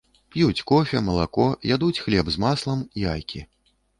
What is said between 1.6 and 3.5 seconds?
ядуць хлеб з маслам, яйкі.